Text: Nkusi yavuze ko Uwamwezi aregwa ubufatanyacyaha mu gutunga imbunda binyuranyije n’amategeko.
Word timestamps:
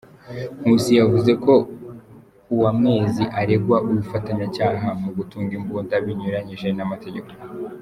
Nkusi 0.59 0.91
yavuze 0.99 1.31
ko 1.43 1.53
Uwamwezi 2.53 3.23
aregwa 3.39 3.77
ubufatanyacyaha 3.87 4.87
mu 5.01 5.09
gutunga 5.17 5.51
imbunda 5.59 5.93
binyuranyije 6.05 6.67
n’amategeko. 6.77 7.29